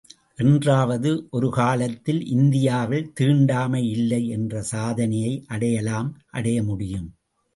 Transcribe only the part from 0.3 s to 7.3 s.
என்றாவது ஒரு காலத்தில் இந்தியாவில் தீண்டாமை இல்லை என்ற சாதனையை அடையலாம் அடையமுடியும்.